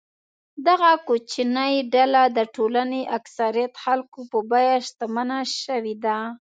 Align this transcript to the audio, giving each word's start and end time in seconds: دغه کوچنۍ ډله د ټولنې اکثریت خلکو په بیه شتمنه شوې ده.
دغه 0.67 0.91
کوچنۍ 1.07 1.75
ډله 1.93 2.21
د 2.37 2.39
ټولنې 2.55 3.01
اکثریت 3.17 3.73
خلکو 3.83 4.19
په 4.31 4.37
بیه 4.49 4.75
شتمنه 4.87 5.39
شوې 5.61 5.95
ده. 6.05 6.17